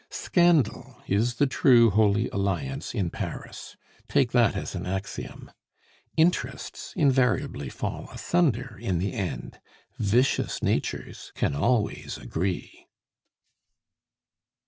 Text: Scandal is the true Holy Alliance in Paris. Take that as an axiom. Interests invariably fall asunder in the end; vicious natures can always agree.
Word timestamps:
Scandal 0.09 0.99
is 1.05 1.35
the 1.35 1.45
true 1.45 1.91
Holy 1.91 2.27
Alliance 2.29 2.95
in 2.95 3.11
Paris. 3.11 3.77
Take 4.07 4.31
that 4.31 4.55
as 4.55 4.73
an 4.73 4.87
axiom. 4.87 5.51
Interests 6.17 6.91
invariably 6.95 7.69
fall 7.69 8.09
asunder 8.11 8.79
in 8.81 8.97
the 8.97 9.13
end; 9.13 9.59
vicious 9.99 10.63
natures 10.63 11.31
can 11.35 11.53
always 11.53 12.17
agree. 12.17 12.87